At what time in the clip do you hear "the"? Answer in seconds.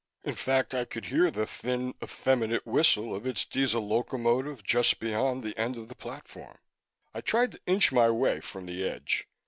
1.29-1.45, 5.43-5.55, 5.89-5.95, 8.65-8.83